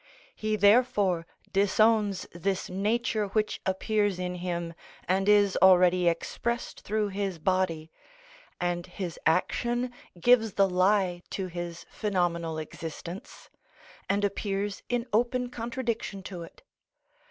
He 0.35 0.55
therefore 0.55 1.27
disowns 1.53 2.25
this 2.33 2.71
nature 2.71 3.27
which 3.27 3.61
appears 3.67 4.17
in 4.17 4.33
him, 4.33 4.73
and 5.07 5.29
is 5.29 5.55
already 5.61 6.07
expressed 6.07 6.81
through 6.81 7.09
his 7.09 7.37
body, 7.37 7.91
and 8.59 8.87
his 8.87 9.19
action 9.27 9.91
gives 10.19 10.53
the 10.53 10.67
lie 10.67 11.21
to 11.29 11.45
his 11.45 11.85
phenomenal 11.91 12.57
existence, 12.57 13.51
and 14.09 14.25
appears 14.25 14.81
in 14.89 15.05
open 15.13 15.51
contradiction 15.51 16.23
to 16.23 16.41
it. 16.41 16.63